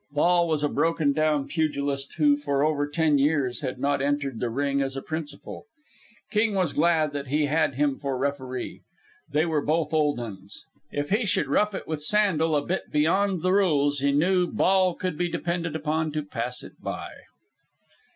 [0.09, 4.49] Ball was a broken down pugilist who for over ten years had not entered the
[4.49, 5.67] ring as a principal.
[6.31, 8.81] King was glad that he had him for referee.
[9.31, 10.65] They were both old uns.
[10.91, 14.95] If he should rough it with Sandel a bit beyond the rules, he knew Ball
[14.95, 17.11] could be depended upon to pass it by.